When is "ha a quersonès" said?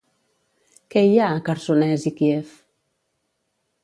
1.23-2.05